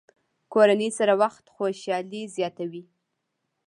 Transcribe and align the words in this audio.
کورنۍ 0.53 0.89
سره 0.99 1.13
وخت 1.21 1.45
خوشحالي 1.55 2.21
زیاتوي. 2.35 2.83